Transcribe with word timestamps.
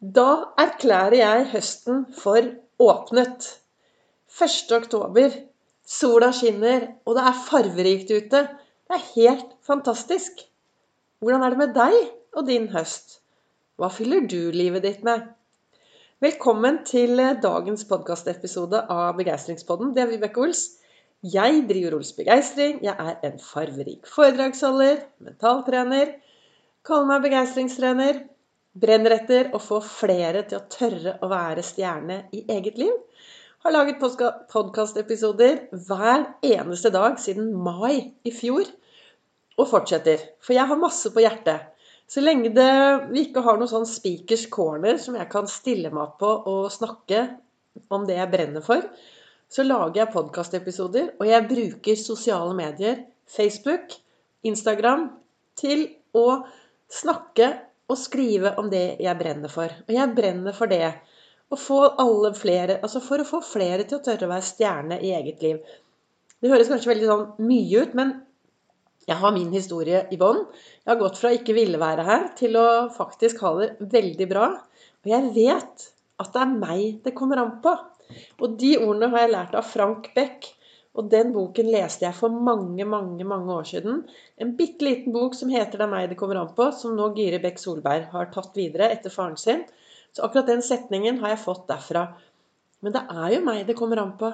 Da 0.00 0.54
erklærer 0.56 1.18
jeg 1.18 1.48
høsten 1.50 2.06
for 2.16 2.40
åpnet. 2.80 3.48
1. 4.32 4.72
oktober. 4.72 5.34
Sola 5.84 6.30
skinner, 6.32 6.86
og 7.04 7.18
det 7.18 7.24
er 7.28 7.42
farverikt 7.44 8.08
ute. 8.08 8.40
Det 8.48 8.96
er 8.96 9.10
helt 9.10 9.52
fantastisk. 9.60 10.40
Hvordan 11.20 11.44
er 11.44 11.52
det 11.52 11.60
med 11.60 11.76
deg 11.76 11.98
og 12.32 12.48
din 12.48 12.70
høst? 12.72 13.18
Hva 13.76 13.92
fyller 13.92 14.24
du 14.24 14.48
livet 14.56 14.86
ditt 14.88 15.04
med? 15.04 15.28
Velkommen 16.24 16.80
til 16.88 17.20
dagens 17.44 17.84
podkastepisode 17.84 18.86
av 18.88 19.20
Begeistringspodden. 19.20 19.92
Det 19.92 20.06
er 20.06 20.12
Vibeke 20.14 20.46
Ols. 20.46 20.64
Jeg 21.20 21.66
driver 21.68 22.00
Ols 22.00 22.16
Begeistring. 22.16 22.80
Jeg 22.80 22.96
er 22.96 23.20
en 23.28 23.36
farverik 23.36 24.08
foredragsholder, 24.08 25.04
mentaltrener. 25.28 26.16
Kaller 26.88 27.12
meg 27.12 27.28
begeistringstrener. 27.28 28.29
Brenner 28.70 29.16
etter 29.16 29.48
å 29.50 29.58
få 29.58 29.80
flere 29.82 30.44
til 30.46 30.60
å 30.60 30.66
tørre 30.70 31.16
å 31.24 31.28
være 31.30 31.62
stjerne 31.66 32.20
i 32.36 32.44
eget 32.54 32.76
liv. 32.78 32.92
Har 33.64 33.74
laget 33.74 33.98
podkastepisoder 34.52 35.64
hver 35.88 36.28
eneste 36.46 36.92
dag 36.94 37.18
siden 37.20 37.50
mai 37.50 38.14
i 38.22 38.32
fjor. 38.32 38.68
Og 39.58 39.66
fortsetter. 39.68 40.22
For 40.40 40.54
jeg 40.54 40.70
har 40.70 40.78
masse 40.80 41.10
på 41.12 41.20
hjertet. 41.20 41.66
Så 42.10 42.22
lenge 42.22 42.52
det, 42.54 42.70
vi 43.10 43.26
ikke 43.26 43.42
har 43.44 43.58
noen 43.58 43.70
sånn 43.70 43.86
speakers 43.86 44.46
corner 44.50 44.96
som 45.02 45.18
jeg 45.18 45.28
kan 45.30 45.50
stille 45.50 45.90
meg 45.94 46.14
på 46.22 46.30
og 46.48 46.70
snakke 46.72 47.24
om 47.92 48.06
det 48.06 48.16
jeg 48.16 48.30
brenner 48.32 48.64
for, 48.64 48.86
så 49.50 49.66
lager 49.66 50.00
jeg 50.00 50.12
podkastepisoder. 50.14 51.10
Og 51.18 51.26
jeg 51.28 51.48
bruker 51.50 51.98
sosiale 51.98 52.54
medier, 52.56 53.02
Facebook, 53.30 53.98
Instagram, 54.46 55.10
til 55.58 55.84
å 56.16 56.40
snakke 56.90 57.50
og 57.90 57.98
skrive 57.98 58.54
om 58.60 58.70
det 58.72 59.00
jeg 59.02 59.18
brenner 59.18 59.52
for. 59.52 59.72
Og 59.86 59.94
jeg 59.94 60.14
brenner 60.16 60.56
for 60.56 60.70
det. 60.70 60.94
Å 61.50 61.58
få 61.58 61.80
alle 61.98 62.30
flere, 62.38 62.78
altså 62.84 63.02
For 63.02 63.22
å 63.22 63.26
få 63.26 63.40
flere 63.42 63.82
til 63.82 63.98
å 63.98 64.04
tørre 64.06 64.28
å 64.28 64.30
være 64.30 64.46
stjerne 64.46 65.00
i 65.02 65.10
eget 65.16 65.42
liv. 65.42 65.62
Det 66.40 66.50
høres 66.52 66.70
kanskje 66.70 66.92
veldig 66.92 67.08
sånn 67.08 67.24
mye 67.44 67.82
ut, 67.82 67.96
men 67.98 68.12
jeg 69.08 69.18
har 69.18 69.34
min 69.34 69.50
historie 69.50 70.04
i 70.14 70.18
bånn. 70.20 70.44
Jeg 70.84 70.92
har 70.92 71.00
gått 71.00 71.18
fra 71.18 71.32
ikke 71.34 71.56
ville 71.56 71.80
være 71.80 72.04
her 72.06 72.28
til 72.38 72.56
å 72.60 72.66
faktisk 72.94 73.42
ha 73.42 73.54
det 73.58 73.70
veldig 73.92 74.28
bra. 74.30 74.46
Og 75.02 75.10
jeg 75.10 75.32
vet 75.34 75.88
at 76.20 76.32
det 76.36 76.44
er 76.44 76.54
meg 76.54 77.00
det 77.04 77.16
kommer 77.18 77.42
an 77.42 77.56
på. 77.64 77.74
Og 78.42 78.56
de 78.60 78.76
ordene 78.78 79.10
har 79.10 79.24
jeg 79.24 79.32
lært 79.34 79.56
av 79.58 79.66
Frank 79.66 80.10
Beck. 80.14 80.46
Og 80.98 81.06
den 81.10 81.30
boken 81.34 81.68
leste 81.70 82.04
jeg 82.04 82.16
for 82.18 82.34
mange, 82.34 82.84
mange 82.84 83.24
mange 83.24 83.52
år 83.54 83.68
siden. 83.68 84.02
En 84.42 84.56
bitte 84.58 84.84
liten 84.84 85.14
bok 85.14 85.36
som 85.38 85.48
heter 85.48 85.78
'Det 85.78 85.86
er 85.86 85.90
meg 85.90 86.08
det 86.08 86.18
kommer 86.18 86.40
an 86.40 86.54
på', 86.56 86.72
som 86.74 86.96
nå 86.96 87.14
Gyri 87.14 87.38
Bekk 87.38 87.58
Solberg 87.58 88.10
har 88.10 88.30
tatt 88.34 88.56
videre 88.56 88.90
etter 88.90 89.10
faren 89.10 89.36
sin. 89.36 89.64
Så 90.12 90.22
akkurat 90.22 90.46
den 90.46 90.62
setningen 90.62 91.18
har 91.18 91.28
jeg 91.28 91.44
fått 91.44 91.68
derfra. 91.68 92.14
Men 92.82 92.92
det 92.92 93.02
er 93.10 93.34
jo 93.34 93.44
meg 93.44 93.66
det 93.66 93.76
kommer 93.76 94.00
an 94.02 94.16
på. 94.18 94.32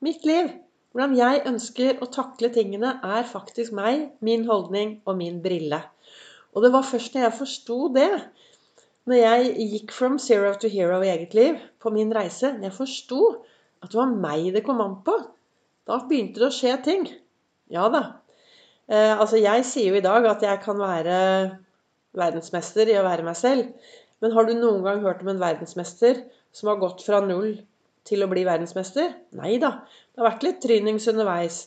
Mitt 0.00 0.24
liv. 0.24 0.50
Hvordan 0.92 1.16
jeg 1.16 1.42
ønsker 1.46 1.98
å 2.02 2.08
takle 2.10 2.48
tingene, 2.48 3.00
er 3.04 3.22
faktisk 3.22 3.72
meg, 3.72 4.10
min 4.20 4.46
holdning 4.48 5.00
og 5.06 5.16
min 5.16 5.42
brille. 5.42 5.82
Og 6.54 6.62
det 6.64 6.72
var 6.72 6.82
først 6.82 7.12
da 7.14 7.26
jeg 7.26 7.36
forsto 7.38 7.88
det, 7.94 8.08
når 9.08 9.20
jeg 9.20 9.68
gikk 9.72 9.92
from 9.92 10.18
zero 10.18 10.54
to 10.60 10.68
hero 10.68 11.00
i 11.04 11.10
eget 11.12 11.34
liv 11.34 11.58
på 11.80 11.92
min 11.94 12.10
reise, 12.14 12.52
når 12.52 12.70
jeg 12.70 12.72
forsto 12.72 13.20
at 13.82 13.92
det 13.92 14.00
var 14.00 14.16
meg 14.24 14.48
det 14.52 14.64
kom 14.66 14.80
an 14.80 14.96
på, 15.04 15.14
da 15.88 15.98
begynte 16.04 16.42
det 16.42 16.50
å 16.50 16.54
skje 16.54 16.74
ting. 16.84 17.06
Ja 17.72 17.88
da. 17.92 18.02
Eh, 18.88 19.14
altså, 19.14 19.40
jeg 19.40 19.64
sier 19.68 19.92
jo 19.92 20.00
i 20.00 20.04
dag 20.04 20.26
at 20.28 20.44
jeg 20.44 20.60
kan 20.64 20.78
være 20.80 21.16
verdensmester 22.18 22.88
i 22.88 22.98
å 22.98 23.06
være 23.06 23.24
meg 23.24 23.38
selv. 23.38 23.72
Men 24.20 24.34
har 24.34 24.48
du 24.48 24.54
noen 24.56 24.84
gang 24.84 25.00
hørt 25.04 25.22
om 25.24 25.32
en 25.32 25.40
verdensmester 25.40 26.24
som 26.54 26.72
har 26.72 26.80
gått 26.80 27.04
fra 27.06 27.22
null 27.24 27.58
til 28.08 28.24
å 28.24 28.30
bli 28.30 28.44
verdensmester? 28.48 29.14
Nei 29.38 29.56
da. 29.62 29.78
Det 30.12 30.20
har 30.20 30.32
vært 30.32 30.46
litt 30.46 30.62
trynings 30.64 31.08
underveis. 31.12 31.60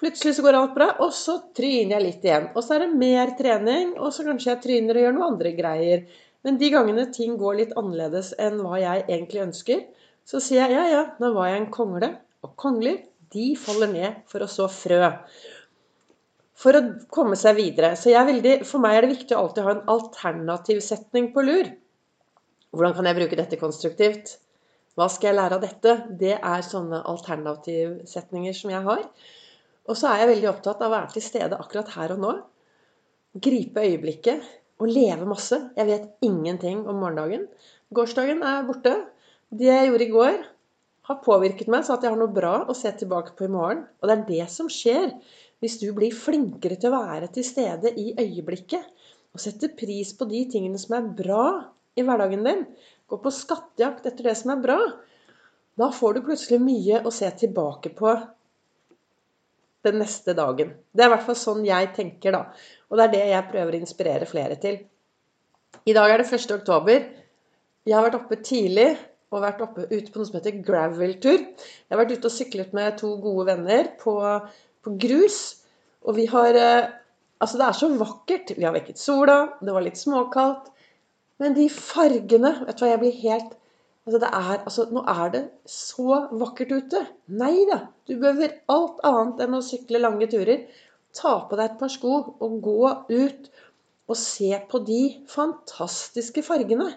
Plutselig 0.00 0.34
så 0.36 0.44
går 0.44 0.58
alt 0.58 0.74
bra, 0.74 0.88
og 1.04 1.14
så 1.14 1.36
tryner 1.56 1.96
jeg 1.96 2.04
litt 2.04 2.24
igjen. 2.26 2.50
Og 2.54 2.64
så 2.64 2.76
er 2.76 2.84
det 2.84 2.98
mer 2.98 3.34
trening, 3.38 3.94
og 3.94 4.10
så 4.14 4.26
kanskje 4.26 4.50
jeg 4.50 4.62
tryner 4.64 4.98
og 4.98 5.06
gjør 5.06 5.14
noen 5.16 5.28
andre 5.30 5.54
greier. 5.54 6.06
Men 6.44 6.58
de 6.60 6.70
gangene 6.72 7.06
ting 7.14 7.38
går 7.40 7.60
litt 7.60 7.76
annerledes 7.78 8.34
enn 8.42 8.58
hva 8.60 8.80
jeg 8.82 9.06
egentlig 9.06 9.46
ønsker, 9.46 9.84
så 10.26 10.40
sier 10.42 10.66
jeg 10.66 10.76
ja, 10.76 10.84
ja, 10.90 11.02
nå 11.20 11.30
var 11.36 11.52
jeg 11.52 11.62
en 11.62 11.72
kongle 11.72 12.10
og 12.44 12.54
kongler, 12.60 13.00
de 13.34 13.52
faller 13.58 13.90
ned 13.90 14.22
for 14.30 14.44
å 14.44 14.50
så 14.50 14.68
frø. 14.70 15.10
For 16.54 16.78
å 16.78 16.82
komme 17.12 17.36
seg 17.38 17.56
videre. 17.58 17.94
Så 17.98 18.12
veldig, 18.14 18.60
for 18.68 18.82
meg 18.84 18.98
er 18.98 19.04
det 19.04 19.14
viktig 19.16 19.34
å 19.34 19.42
alltid 19.42 19.66
ha 19.66 19.74
en 19.74 19.86
alternativ 19.96 20.80
setning 20.84 21.32
på 21.34 21.42
lur. 21.42 21.70
Hvordan 22.74 22.94
kan 22.96 23.08
jeg 23.08 23.18
bruke 23.18 23.38
dette 23.38 23.58
konstruktivt? 23.58 24.36
Hva 24.94 25.08
skal 25.10 25.32
jeg 25.32 25.38
lære 25.40 25.58
av 25.58 25.64
dette? 25.64 25.94
Det 26.20 26.36
er 26.36 26.66
sånne 26.66 27.00
alternativsetninger 27.10 28.54
som 28.54 28.70
jeg 28.70 28.86
har. 28.86 29.02
Og 29.90 29.98
så 29.98 30.10
er 30.10 30.22
jeg 30.22 30.30
veldig 30.36 30.50
opptatt 30.52 30.82
av 30.82 30.92
å 30.92 30.94
være 30.94 31.16
til 31.16 31.24
stede 31.26 31.58
akkurat 31.58 31.90
her 31.96 32.14
og 32.14 32.22
nå. 32.22 32.34
Gripe 33.42 33.82
øyeblikket 33.82 34.46
og 34.78 34.90
leve 34.90 35.26
masse. 35.26 35.58
Jeg 35.74 35.90
vet 35.90 36.26
ingenting 36.26 36.84
om 36.86 37.02
morgendagen. 37.02 37.48
Gårsdagen 37.94 38.42
er 38.46 38.66
borte. 38.68 38.94
Det 39.54 39.66
jeg 39.68 39.90
gjorde 39.90 40.06
i 40.06 40.14
går, 40.14 40.38
har 41.08 41.20
påvirket 41.24 41.68
meg 41.72 41.84
så 41.84 41.96
at 41.96 42.04
jeg 42.04 42.14
har 42.14 42.20
noe 42.20 42.32
bra 42.32 42.54
å 42.68 42.76
se 42.76 42.90
tilbake 42.96 43.34
på 43.36 43.46
i 43.46 43.52
morgen. 43.52 43.84
Og 44.00 44.08
det 44.08 44.14
er 44.16 44.28
det 44.28 44.46
som 44.52 44.70
skjer 44.72 45.10
hvis 45.62 45.78
du 45.82 45.90
blir 45.96 46.14
flinkere 46.16 46.78
til 46.80 46.92
å 46.92 47.00
være 47.04 47.28
til 47.32 47.44
stede 47.46 47.92
i 48.00 48.12
øyeblikket. 48.20 48.86
Og 49.34 49.42
sette 49.42 49.72
pris 49.76 50.14
på 50.16 50.28
de 50.30 50.44
tingene 50.50 50.80
som 50.80 50.96
er 50.96 51.10
bra 51.18 51.46
i 51.98 52.04
hverdagen 52.06 52.46
din. 52.46 52.64
Gå 53.10 53.18
på 53.20 53.32
skattejakt 53.34 54.06
etter 54.08 54.30
det 54.30 54.36
som 54.40 54.54
er 54.54 54.62
bra. 54.64 54.78
Da 55.76 55.90
får 55.92 56.16
du 56.16 56.24
plutselig 56.24 56.60
mye 56.62 57.02
å 57.04 57.12
se 57.12 57.28
tilbake 57.36 57.92
på 57.98 58.14
den 59.84 59.98
neste 60.00 60.32
dagen. 60.36 60.70
Det 60.88 61.04
er 61.04 61.10
i 61.10 61.12
hvert 61.12 61.26
fall 61.26 61.36
sånn 61.36 61.64
jeg 61.66 61.90
tenker, 61.96 62.32
da. 62.32 62.46
Og 62.88 62.96
det 62.96 63.08
er 63.08 63.12
det 63.12 63.24
jeg 63.34 63.48
prøver 63.50 63.74
å 63.74 63.82
inspirere 63.82 64.28
flere 64.30 64.56
til. 64.62 64.78
I 65.84 65.96
dag 65.96 66.12
er 66.14 66.22
det 66.22 66.30
1. 66.30 66.54
oktober. 66.54 67.10
Jeg 67.84 67.96
har 67.98 68.06
vært 68.06 68.22
oppe 68.22 68.38
tidlig 68.40 68.94
og 69.34 69.42
vært 69.42 69.62
oppe 69.64 69.88
ute 69.90 70.12
på 70.12 70.20
noe 70.20 70.28
som 70.28 70.38
heter 70.38 70.60
gravel-tur. 70.64 71.40
Jeg 71.42 71.90
har 71.90 72.00
vært 72.00 72.14
ute 72.14 72.30
og 72.30 72.34
syklet 72.34 72.76
med 72.76 72.98
to 73.00 73.14
gode 73.22 73.48
venner 73.50 73.90
på, 74.00 74.14
på 74.84 74.94
grus. 75.02 75.40
Og 76.06 76.20
vi 76.20 76.28
har 76.30 76.60
eh, 76.60 76.92
Altså, 77.42 77.58
det 77.58 77.64
er 77.66 77.76
så 77.76 77.88
vakkert. 77.98 78.52
Vi 78.56 78.64
har 78.64 78.72
vekket 78.72 78.96
sola, 78.96 79.34
det 79.60 79.72
var 79.74 79.84
litt 79.84 79.98
småkaldt. 80.00 80.70
Men 81.42 81.56
de 81.56 81.66
fargene 81.68 82.52
Vet 82.62 82.78
du 82.78 82.84
hva, 82.84 82.92
jeg 82.92 83.00
blir 83.02 83.16
helt 83.24 83.56
Altså, 84.04 84.18
det 84.20 84.28
er, 84.36 84.58
altså, 84.60 84.84
nå 84.92 85.02
er 85.08 85.30
det 85.32 85.42
så 85.70 86.18
vakkert 86.36 86.74
ute. 86.76 87.00
Nei 87.40 87.64
da. 87.70 87.78
Du 88.04 88.18
behøver 88.20 88.58
alt 88.72 88.98
annet 89.08 89.40
enn 89.40 89.56
å 89.56 89.62
sykle 89.64 90.00
lange 90.02 90.28
turer. 90.28 90.66
Ta 91.16 91.38
på 91.48 91.56
deg 91.56 91.70
et 91.70 91.78
par 91.80 91.92
sko 91.92 92.18
og 92.20 92.58
gå 92.64 92.90
ut 93.08 93.48
og 94.04 94.18
se 94.20 94.50
på 94.68 94.82
de 94.84 95.00
fantastiske 95.32 96.44
fargene. 96.44 96.90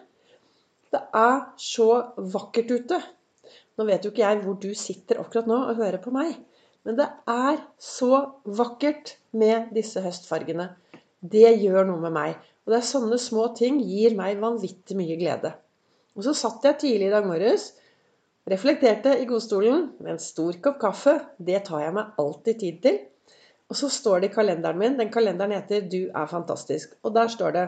Det 0.94 1.02
er 1.20 1.40
så 1.60 1.90
vakkert 2.18 2.72
ute. 2.72 3.00
Nå 3.78 3.86
vet 3.86 4.06
jo 4.06 4.12
ikke 4.14 4.24
jeg 4.24 4.44
hvor 4.44 4.58
du 4.62 4.70
sitter 4.78 5.20
akkurat 5.22 5.50
nå 5.50 5.58
og 5.70 5.80
hører 5.82 6.00
på 6.02 6.14
meg. 6.16 6.38
Men 6.88 6.98
det 7.00 7.08
er 7.30 7.60
så 7.82 8.22
vakkert 8.58 9.18
med 9.36 9.74
disse 9.76 10.02
høstfargene. 10.02 10.70
Det 11.20 11.50
gjør 11.60 11.90
noe 11.90 12.02
med 12.06 12.16
meg. 12.16 12.38
Og 12.66 12.74
det 12.74 12.80
er 12.80 12.88
sånne 12.88 13.18
små 13.20 13.50
ting 13.58 13.82
gir 13.84 14.16
meg 14.16 14.40
vanvittig 14.42 14.96
mye 15.00 15.18
glede. 15.20 15.54
Og 16.18 16.26
så 16.26 16.34
satt 16.36 16.66
jeg 16.66 16.80
tidlig 16.82 17.10
i 17.10 17.14
dag 17.14 17.28
morges, 17.28 17.70
reflekterte 18.50 19.14
i 19.20 19.28
godstolen 19.30 19.90
med 20.00 20.16
en 20.16 20.22
stor 20.24 20.58
kopp 20.64 20.80
kaffe. 20.82 21.18
Det 21.38 21.62
tar 21.68 21.84
jeg 21.84 21.96
meg 21.96 22.22
alltid 22.24 22.62
tid 22.64 22.80
til. 22.86 23.02
Og 23.68 23.76
så 23.76 23.90
står 23.92 24.24
det 24.24 24.32
i 24.32 24.36
kalenderen 24.38 24.80
min 24.80 24.96
Den 24.98 25.12
kalenderen 25.12 25.52
heter 25.52 25.82
'Du 25.82 26.10
er 26.16 26.26
fantastisk'. 26.26 26.96
Og 27.04 27.14
der 27.14 27.28
står 27.28 27.52
det 27.52 27.68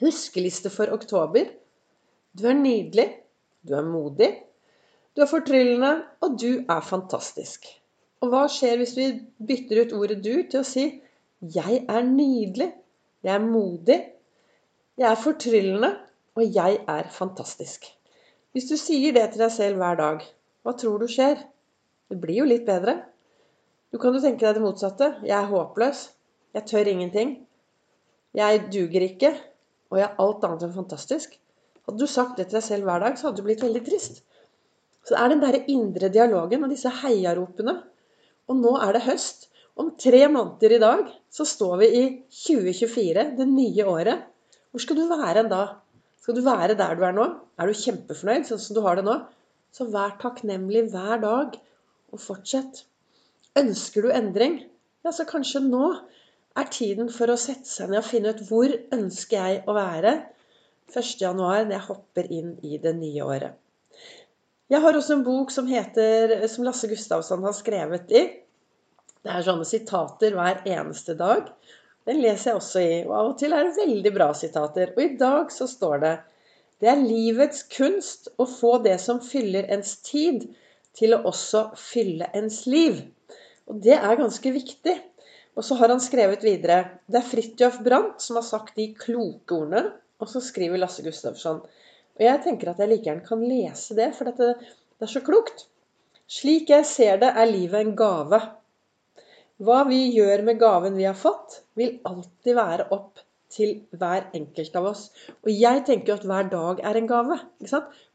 'Huskeliste 0.00 0.70
for 0.70 0.86
oktober'. 0.86 1.52
Du 2.34 2.48
er 2.50 2.56
nydelig, 2.58 3.06
du 3.62 3.76
er 3.78 3.86
modig, 3.86 4.30
du 5.14 5.22
er 5.22 5.30
fortryllende, 5.30 5.92
og 6.20 6.38
du 6.42 6.64
er 6.66 6.80
fantastisk. 6.82 7.68
Og 8.24 8.32
hva 8.32 8.46
skjer 8.50 8.80
hvis 8.80 8.94
vi 8.98 9.06
bytter 9.38 9.84
ut 9.84 9.92
ordet 10.00 10.16
'du' 10.24 10.48
til 10.50 10.60
å 10.60 10.66
si 10.66 10.86
'jeg 11.56 11.84
er 11.88 12.02
nydelig', 12.02 12.72
'jeg 13.22 13.34
er 13.34 13.44
modig', 13.44 14.10
'jeg 14.98 15.10
er 15.10 15.22
fortryllende', 15.26 15.92
og 16.34 16.42
'jeg 16.42 16.80
er 16.88 17.04
fantastisk'? 17.18 17.86
Hvis 18.52 18.68
du 18.70 18.76
sier 18.76 19.12
det 19.12 19.30
til 19.30 19.40
deg 19.44 19.52
selv 19.52 19.76
hver 19.76 19.94
dag, 19.94 20.26
hva 20.62 20.72
tror 20.72 20.98
du 20.98 21.06
skjer? 21.06 21.38
Det 22.10 22.20
blir 22.20 22.38
jo 22.38 22.44
litt 22.44 22.66
bedre. 22.66 23.02
Du 23.92 23.98
kan 23.98 24.14
jo 24.14 24.20
tenke 24.20 24.46
deg 24.46 24.54
det 24.54 24.62
motsatte. 24.62 25.14
Jeg 25.22 25.38
er 25.38 25.46
håpløs. 25.46 26.10
Jeg 26.54 26.66
tør 26.66 26.90
ingenting. 26.90 27.46
Jeg 28.34 28.66
duger 28.72 29.06
ikke. 29.06 29.34
Og 29.90 29.98
jeg 29.98 30.08
er 30.08 30.22
alt 30.22 30.44
annet 30.44 30.62
enn 30.62 30.74
fantastisk. 30.74 31.38
Hadde 31.84 32.00
du 32.00 32.08
sagt 32.10 32.38
det 32.38 32.48
til 32.48 32.58
deg 32.58 32.66
selv 32.66 32.88
hver 32.88 33.02
dag, 33.04 33.18
så 33.18 33.28
hadde 33.28 33.42
du 33.42 33.46
blitt 33.46 33.64
veldig 33.64 33.82
trist. 33.86 34.22
Så 35.04 35.12
det 35.12 35.20
er 35.20 35.32
den 35.32 35.42
derre 35.42 35.64
indre 35.68 36.08
dialogen 36.12 36.64
og 36.64 36.72
disse 36.72 36.92
heiaropene. 37.02 37.76
Og 38.48 38.60
nå 38.60 38.72
er 38.80 38.96
det 38.96 39.04
høst. 39.04 39.50
Om 39.80 39.90
tre 39.98 40.22
måneder 40.30 40.76
i 40.76 40.80
dag 40.80 41.08
så 41.34 41.44
står 41.48 41.76
vi 41.82 41.88
i 41.98 42.04
2024, 42.30 43.24
det 43.36 43.46
nye 43.50 43.86
året. 43.90 44.24
Hvor 44.70 44.84
skal 44.84 45.00
du 45.00 45.08
være 45.10 45.42
en 45.42 45.50
da? 45.50 45.64
Skal 46.22 46.38
du 46.38 46.44
være 46.46 46.76
der 46.78 46.96
du 46.96 47.04
er 47.04 47.16
nå? 47.16 47.26
Er 47.60 47.68
du 47.68 47.76
kjempefornøyd 47.76 48.46
sånn 48.48 48.62
som 48.62 48.78
du 48.78 48.82
har 48.86 48.96
det 48.96 49.04
nå? 49.04 49.18
Så 49.74 49.88
vær 49.90 50.14
takknemlig 50.22 50.86
hver 50.92 51.20
dag, 51.20 51.58
og 52.14 52.22
fortsett. 52.22 52.84
Ønsker 53.58 54.06
du 54.06 54.14
endring? 54.14 54.60
Ja, 55.04 55.12
så 55.12 55.26
kanskje 55.28 55.60
nå 55.66 55.90
er 56.56 56.70
tiden 56.70 57.10
for 57.12 57.28
å 57.28 57.36
sette 57.40 57.68
seg 57.68 57.90
ned 57.90 58.00
og 58.00 58.08
finne 58.08 58.32
ut 58.32 58.44
hvor 58.48 58.72
ønsker 58.94 59.36
jeg 59.36 59.64
å 59.66 59.74
være 59.76 60.14
1.1. 60.92 61.34
når 61.38 61.72
jeg 61.72 61.86
hopper 61.88 62.30
inn 62.32 62.56
i 62.62 62.78
det 62.82 62.94
nye 62.98 63.24
året. 63.24 63.54
Jeg 64.72 64.80
har 64.80 64.96
også 64.96 65.18
en 65.18 65.24
bok 65.26 65.52
som 65.52 65.68
heter, 65.68 66.34
som 66.48 66.64
Lasse 66.64 66.88
Gustavsson 66.88 67.44
har 67.44 67.54
skrevet 67.56 68.12
i. 68.12 68.22
Det 69.24 69.32
er 69.32 69.44
sånne 69.44 69.66
sitater 69.68 70.36
hver 70.36 70.62
eneste 70.68 71.16
dag. 71.16 71.48
Den 72.08 72.20
leser 72.20 72.50
jeg 72.50 72.60
også 72.60 72.82
i. 72.84 72.94
Og 73.06 73.14
av 73.16 73.30
og 73.32 73.38
til 73.40 73.54
er 73.56 73.68
det 73.68 73.78
veldig 73.78 74.12
bra 74.16 74.28
sitater. 74.36 74.92
Og 74.96 75.02
i 75.04 75.14
dag 75.20 75.52
så 75.52 75.68
står 75.70 76.02
det 76.04 76.14
Det 76.80 76.90
er 76.90 77.00
livets 77.00 77.62
kunst 77.72 78.28
å 78.36 78.46
få 78.48 78.78
det 78.84 78.98
som 79.00 79.22
fyller 79.24 79.68
ens 79.72 79.96
tid, 80.04 80.44
til 80.94 81.16
å 81.16 81.24
også 81.26 81.70
fylle 81.80 82.28
ens 82.36 82.64
liv. 82.70 83.00
Og 83.66 83.80
det 83.82 83.96
er 83.96 84.20
ganske 84.20 84.52
viktig. 84.54 84.94
Og 85.54 85.64
så 85.66 85.78
har 85.78 85.90
han 85.90 86.02
skrevet 86.02 86.44
videre 86.44 87.00
Det 87.06 87.20
er 87.20 87.28
Fridtjof 87.28 87.80
Brandt 87.82 88.22
som 88.22 88.38
har 88.38 88.46
sagt 88.46 88.76
de 88.78 88.90
kloke 88.98 89.56
ordene. 89.56 89.90
Og 90.22 90.30
så 90.30 90.42
skriver 90.44 90.80
Lasse 90.80 91.02
Gustavsson. 91.04 91.62
Og 92.14 92.22
jeg 92.22 92.42
tenker 92.44 92.70
at 92.70 92.80
jeg 92.82 92.90
like 92.90 93.08
gjerne 93.08 93.26
kan 93.26 93.42
lese 93.42 93.96
det, 93.98 94.12
for 94.14 94.30
dette, 94.30 94.54
det 94.98 95.08
er 95.08 95.12
så 95.14 95.22
klokt. 95.26 95.66
Slik 96.30 96.70
jeg 96.70 96.86
ser 96.88 97.18
det, 97.22 97.32
er 97.34 97.50
livet 97.50 97.80
en 97.80 97.96
gave. 97.98 98.40
Hva 99.64 99.82
vi 99.88 100.00
gjør 100.14 100.42
med 100.46 100.58
gaven 100.62 100.96
vi 100.98 101.06
har 101.08 101.18
fått, 101.18 101.60
vil 101.78 101.98
alltid 102.08 102.56
være 102.58 102.88
opp 102.94 103.20
til 103.54 103.74
hver 103.94 104.30
enkelt 104.34 104.78
av 104.78 104.88
oss. 104.90 105.04
Og 105.44 105.50
jeg 105.52 105.84
tenker 105.86 106.12
jo 106.12 106.16
at 106.18 106.26
hver 106.30 106.48
dag 106.54 106.80
er 106.90 106.98
en 106.98 107.10
gave. 107.10 107.38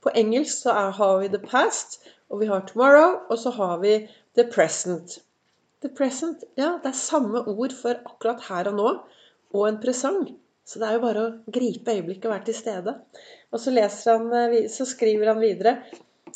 På 0.04 0.14
engelsk 0.22 0.66
så 0.66 0.76
er, 0.76 0.92
har 0.98 1.22
vi 1.22 1.32
the 1.36 1.42
past, 1.44 2.00
og 2.30 2.42
vi 2.42 2.50
har 2.50 2.66
tomorrow, 2.68 3.22
og 3.30 3.40
så 3.40 3.54
har 3.56 3.80
vi 3.84 3.96
the 4.36 4.46
present. 4.52 5.20
The 5.84 5.92
present, 5.96 6.44
ja, 6.60 6.76
det 6.84 6.92
er 6.92 6.98
samme 6.98 7.46
ord 7.48 7.76
for 7.76 8.02
akkurat 8.10 8.44
her 8.50 8.68
og 8.72 8.80
nå, 8.80 8.90
og 9.56 9.68
en 9.68 9.80
presang. 9.84 10.26
Så 10.70 10.78
det 10.78 10.86
er 10.86 10.98
jo 11.00 11.02
bare 11.02 11.22
å 11.24 11.54
gripe 11.56 11.96
øyeblikket 11.98 12.28
og 12.30 12.36
være 12.36 12.46
til 12.52 12.58
stede. 12.60 12.94
Og 13.50 13.62
så, 13.62 13.74
han, 13.74 14.28
eh, 14.38 14.68
så 14.70 14.86
skriver 14.86 15.32
han 15.32 15.42
videre 15.42 15.80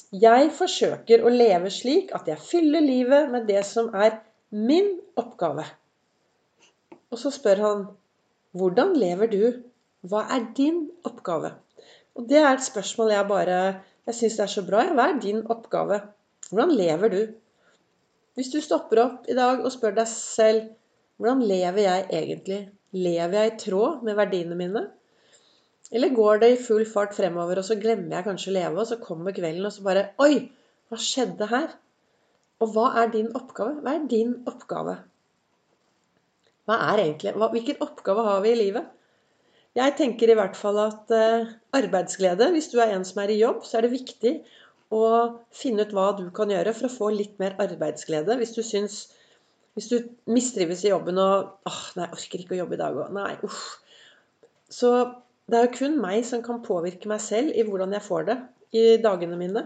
Jeg 0.10 0.50
forsøker 0.58 1.22
å 1.22 1.30
leve 1.30 1.70
slik 1.70 2.10
at 2.18 2.30
jeg 2.32 2.42
fyller 2.42 2.82
livet 2.82 3.30
med 3.30 3.46
det 3.46 3.62
som 3.70 3.92
er 3.94 4.24
min 4.50 4.96
oppgave. 5.22 5.68
Og 7.14 7.22
så 7.22 7.30
spør 7.34 7.62
han 7.62 7.86
hvordan 8.58 8.98
lever 8.98 9.30
du? 9.30 9.46
Hva 10.10 10.26
er 10.34 10.50
din 10.58 10.88
oppgave? 11.06 11.54
Og 12.18 12.26
det 12.30 12.42
er 12.42 12.52
et 12.56 12.66
spørsmål 12.66 13.14
jeg 13.14 13.30
bare 13.30 13.60
Jeg 14.04 14.16
syns 14.18 14.36
det 14.36 14.44
er 14.44 14.52
så 14.52 14.66
bra. 14.68 14.82
Hva 14.92 15.12
er 15.12 15.20
din 15.22 15.46
oppgave? 15.46 16.02
Hvordan 16.50 16.74
lever 16.76 17.14
du? 17.14 17.22
Hvis 18.34 18.50
du 18.50 18.60
stopper 18.62 19.00
opp 19.06 19.30
i 19.30 19.38
dag 19.38 19.62
og 19.62 19.72
spør 19.72 19.94
deg 20.02 20.10
selv 20.10 20.74
hvordan 21.22 21.46
lever 21.46 21.86
jeg 21.86 22.08
egentlig? 22.10 22.62
Lever 22.94 23.38
jeg 23.40 23.52
i 23.52 23.56
tråd 23.66 24.04
med 24.06 24.18
verdiene 24.20 24.58
mine? 24.58 24.84
Eller 25.94 26.14
går 26.14 26.42
det 26.42 26.50
i 26.54 26.60
full 26.62 26.86
fart 26.90 27.14
fremover, 27.18 27.60
og 27.62 27.66
så 27.68 27.78
glemmer 27.78 28.18
jeg 28.18 28.28
kanskje 28.28 28.52
å 28.52 28.56
leve, 28.58 28.76
og 28.82 28.90
så 28.90 29.00
kommer 29.02 29.36
kvelden, 29.36 29.66
og 29.68 29.74
så 29.76 29.86
bare 29.86 30.10
Oi! 30.24 30.50
Hva 30.90 31.00
skjedde 31.02 31.48
her? 31.50 31.72
Og 32.62 32.74
hva 32.76 32.90
er 33.02 33.10
din 33.14 33.32
oppgave? 33.38 33.80
Hva 33.82 33.96
er 33.98 34.04
din 34.10 34.36
oppgave? 34.50 34.98
Hva 36.70 36.78
er 36.92 37.02
egentlig, 37.04 37.34
hva, 37.38 37.50
Hvilken 37.54 37.82
oppgave 37.84 38.26
har 38.28 38.44
vi 38.44 38.52
i 38.54 38.60
livet? 38.60 38.92
Jeg 39.74 39.96
tenker 39.98 40.30
i 40.30 40.36
hvert 40.38 40.58
fall 40.58 40.78
at 40.84 41.10
eh, 41.18 41.50
arbeidsglede 41.74 42.52
Hvis 42.54 42.70
du 42.70 42.78
er 42.78 42.94
en 42.94 43.06
som 43.08 43.24
er 43.24 43.34
i 43.34 43.40
jobb, 43.40 43.64
så 43.66 43.80
er 43.80 43.88
det 43.88 43.96
viktig 43.96 44.34
å 44.94 45.04
finne 45.56 45.88
ut 45.88 45.96
hva 45.98 46.12
du 46.20 46.28
kan 46.36 46.52
gjøre 46.54 46.76
for 46.78 46.88
å 46.88 46.94
få 46.94 47.10
litt 47.16 47.40
mer 47.42 47.56
arbeidsglede. 47.62 48.38
Hvis 48.38 48.54
du 48.54 48.62
syns 48.62 49.00
Hvis 49.74 49.90
du 49.90 49.98
mistrives 50.30 50.84
i 50.86 50.92
jobben 50.92 51.18
og 51.22 51.70
åh, 51.70 51.82
nei, 51.98 52.06
jeg 52.06 52.18
orker 52.20 52.44
ikke 52.44 52.56
å 52.56 52.60
jobbe 52.62 52.78
i 52.78 52.82
dag 52.82 52.98
òg. 53.00 53.14
Nei, 53.16 53.32
uff. 53.46 53.62
Så 54.70 54.92
det 55.50 55.58
er 55.58 55.68
jo 55.68 55.78
kun 55.78 55.98
meg 56.02 56.22
som 56.28 56.44
kan 56.46 56.62
påvirke 56.66 57.10
meg 57.10 57.22
selv 57.24 57.56
i 57.58 57.66
hvordan 57.66 57.96
jeg 57.96 58.06
får 58.06 58.28
det 58.30 58.38
i 58.78 58.84
dagene 59.02 59.40
mine. 59.40 59.66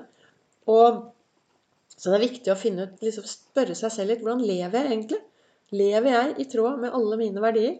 Og 0.71 1.03
så 1.97 2.11
det 2.11 2.17
er 2.17 2.25
viktig 2.27 2.53
å 2.53 2.59
finne 2.59 2.87
ut, 2.87 2.97
liksom 3.03 3.27
spørre 3.27 3.75
seg 3.77 3.93
selv 3.93 4.13
litt 4.13 4.23
hvordan 4.23 4.45
lever 4.45 4.79
jeg 4.79 4.91
egentlig? 4.91 5.21
Lever 5.75 6.11
jeg 6.13 6.33
i 6.43 6.47
tråd 6.51 6.81
med 6.83 6.95
alle 6.95 7.19
mine 7.19 7.43
verdier? 7.43 7.77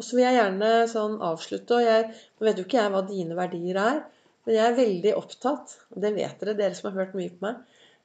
Og 0.00 0.06
så 0.06 0.16
vil 0.16 0.24
jeg 0.24 0.38
gjerne 0.38 0.70
sånn 0.90 1.18
avslutte, 1.22 1.76
og 1.76 1.84
jeg, 1.84 2.06
Nå 2.40 2.46
vet 2.46 2.58
jo 2.58 2.64
ikke 2.64 2.78
jeg 2.80 2.92
hva 2.94 3.02
dine 3.04 3.36
verdier 3.36 3.80
er, 3.82 3.98
men 4.46 4.56
jeg 4.56 4.64
er 4.64 4.78
veldig 4.78 5.12
opptatt, 5.18 5.74
og 5.92 6.00
det 6.02 6.14
vet 6.16 6.40
dere, 6.40 6.56
dere 6.56 6.78
som 6.78 6.88
har 6.88 7.02
hørt 7.02 7.18
mye 7.18 7.34
på 7.34 7.44
meg 7.44 7.60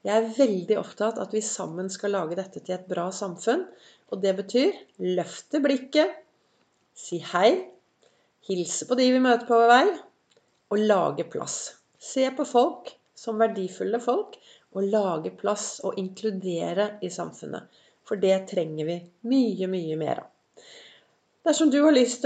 Jeg 0.06 0.22
er 0.22 0.34
veldig 0.38 0.76
opptatt 0.78 1.18
at 1.22 1.32
vi 1.34 1.42
sammen 1.42 1.88
skal 1.90 2.14
lage 2.14 2.38
dette 2.38 2.62
til 2.62 2.76
et 2.76 2.90
bra 2.90 3.08
samfunn. 3.14 3.64
Og 4.14 4.22
det 4.22 4.36
betyr 4.38 4.76
løfte 5.18 5.62
blikket, 5.64 6.12
si 6.94 7.18
hei, 7.34 7.56
hilse 8.46 8.86
på 8.86 8.98
de 9.00 9.08
vi 9.16 9.24
møter 9.24 9.48
på 9.50 9.58
vei, 9.72 9.88
og 10.70 10.84
lage 10.84 11.26
plass. 11.32 11.58
Se 11.98 12.28
på 12.38 12.46
folk 12.46 12.94
som 13.18 13.42
verdifulle 13.42 13.98
folk 14.04 14.38
og 14.76 14.92
lage 14.94 15.34
plass 15.40 15.80
og 15.88 15.98
inkludere 15.98 17.00
i 17.02 17.10
samfunnet. 17.10 17.66
For 18.06 18.22
det 18.22 18.44
trenger 18.52 18.86
vi 18.92 19.02
mye, 19.32 19.70
mye 19.72 19.98
mer 19.98 20.22
av. 20.22 20.32
Dersom 21.46 21.70
du, 21.70 21.78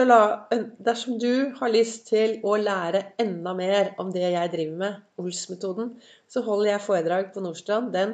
la, 0.07 0.48
dersom 0.80 1.18
du 1.19 1.51
har 1.60 1.71
lyst 1.74 2.06
til 2.07 2.38
å 2.48 2.54
lære 2.56 3.01
enda 3.19 3.51
mer 3.57 3.89
om 4.00 4.13
det 4.16 4.24
jeg 4.24 4.51
driver 4.54 4.77
med, 4.80 5.01
Ols-metoden, 5.19 5.89
så 6.31 6.44
holder 6.45 6.69
jeg 6.71 6.86
foredrag 6.86 7.33
på 7.33 7.44
Nordstrand 7.44 7.92
den 7.92 8.13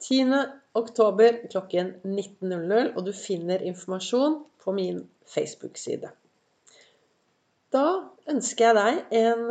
10. 0.00 0.32
oktober 0.80 1.42
klokken 1.50 1.92
19.00, 2.08 2.94
og 2.96 3.04
du 3.04 3.12
finner 3.12 3.60
informasjon 3.68 4.38
på 4.64 4.72
min 4.78 5.02
Facebook-side. 5.28 6.08
Da 7.70 7.84
ønsker 8.32 8.70
jeg 8.70 8.78
deg 8.80 9.20
en 9.20 9.44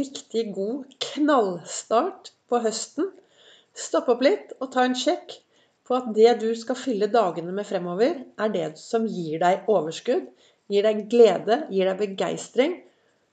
riktig 0.00 0.46
god 0.56 0.88
knallstart 1.04 2.32
på 2.48 2.64
høsten. 2.64 3.12
Stopp 3.76 4.08
opp 4.16 4.24
litt 4.24 4.56
og 4.58 4.72
ta 4.72 4.88
en 4.88 4.96
sjekk 4.96 5.36
på 5.90 5.98
at 5.98 6.12
det 6.14 6.36
du 6.38 6.50
skal 6.54 6.78
fylle 6.78 7.08
dagene 7.10 7.50
med 7.50 7.66
fremover, 7.66 8.20
er 8.38 8.52
det 8.54 8.68
som 8.78 9.08
gir 9.10 9.40
deg 9.42 9.66
overskudd, 9.70 10.28
gir 10.70 10.86
deg 10.86 11.08
glede, 11.10 11.64
gir 11.74 11.90
deg 11.90 11.98
begeistring, 11.98 12.76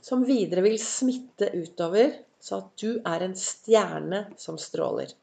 som 0.01 0.25
videre 0.25 0.63
vil 0.65 0.79
smitte 0.81 1.51
utover, 1.53 2.15
så 2.41 2.63
at 2.63 2.71
du 2.81 2.97
er 3.05 3.25
en 3.27 3.37
stjerne 3.37 4.23
som 4.41 4.57
stråler. 4.61 5.13